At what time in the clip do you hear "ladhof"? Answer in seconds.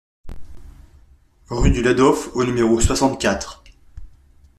1.83-2.35